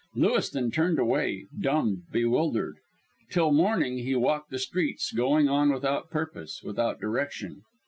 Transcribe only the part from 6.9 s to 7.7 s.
direction.